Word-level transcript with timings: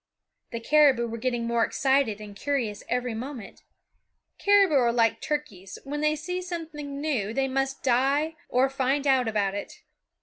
The 0.49 0.59
caribou 0.59 1.07
were 1.07 1.19
getting 1.19 1.45
more 1.45 1.63
excited 1.63 2.19
and 2.19 2.35
curious 2.35 2.83
every 2.89 3.13
moment. 3.13 3.61
Caribou 4.39 4.73
are 4.73 4.91
like 4.91 5.21
turkeys; 5.21 5.77
when 5.83 6.01
they 6.01 6.15
see 6.15 6.41
some 6.41 6.69
new 6.73 7.25
thing 7.35 7.35
they 7.35 7.47
must 7.47 7.83
die 7.83 8.35
or 8.49 8.67
find 8.67 9.05
out 9.05 9.27
about 9.27 9.53
it. 9.53 9.83